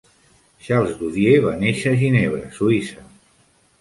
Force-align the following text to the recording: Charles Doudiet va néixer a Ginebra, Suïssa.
Charles 0.67 0.95
Doudiet 1.01 1.43
va 1.45 1.53
néixer 1.65 1.93
a 1.93 2.01
Ginebra, 2.05 2.43
Suïssa. 2.57 3.07